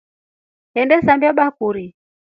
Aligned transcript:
Enasambia 0.81 1.37
bakuri. 1.37 1.85